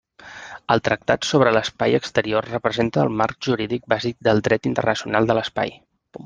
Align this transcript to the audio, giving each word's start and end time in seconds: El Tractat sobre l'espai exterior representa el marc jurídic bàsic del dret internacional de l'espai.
El 0.75 0.79
Tractat 0.87 1.27
sobre 1.31 1.51
l'espai 1.57 1.97
exterior 1.97 2.47
representa 2.53 3.03
el 3.03 3.13
marc 3.19 3.49
jurídic 3.49 3.87
bàsic 3.95 4.19
del 4.29 4.43
dret 4.49 4.67
internacional 4.71 5.31
de 5.33 5.39
l'espai. 5.41 5.77